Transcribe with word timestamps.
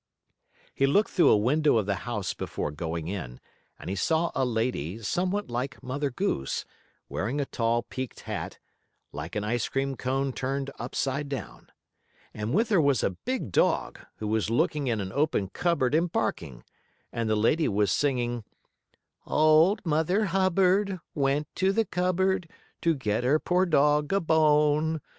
He 0.73 0.87
looked 0.87 1.11
through 1.11 1.29
a 1.29 1.37
window 1.37 1.77
of 1.77 1.85
the 1.85 1.93
house 2.09 2.33
before 2.33 2.71
going 2.71 3.07
in, 3.07 3.39
and 3.77 3.87
he 3.87 3.95
saw 3.95 4.31
a 4.33 4.43
lady, 4.43 4.97
somewhat 5.03 5.51
like 5.51 5.83
Mother 5.83 6.09
Goose, 6.09 6.65
wearing 7.07 7.39
a 7.39 7.45
tall, 7.45 7.83
peaked 7.83 8.21
hat, 8.21 8.57
like 9.11 9.35
an 9.35 9.43
ice 9.43 9.69
cream 9.69 9.95
cone 9.95 10.33
turned 10.33 10.71
upside 10.79 11.29
down. 11.29 11.67
And 12.33 12.51
with 12.51 12.69
her 12.69 12.81
was 12.81 13.03
a 13.03 13.11
big 13.11 13.51
dog, 13.51 13.99
who 14.15 14.27
was 14.27 14.49
looking 14.49 14.87
in 14.87 15.01
an 15.01 15.11
open 15.13 15.49
cupboard 15.49 15.93
and 15.93 16.11
barking. 16.11 16.63
And 17.13 17.29
the 17.29 17.35
lady 17.35 17.67
was 17.67 17.91
singing: 17.91 18.43
"Old 19.27 19.85
Mother 19.85 20.25
Hubbard 20.25 20.99
Went 21.13 21.47
to 21.57 21.71
the 21.71 21.85
cupboard 21.85 22.49
To 22.81 22.95
get 22.95 23.23
her 23.23 23.37
poor 23.37 23.67
dog 23.67 24.11
a 24.11 24.19
bone. 24.19 24.99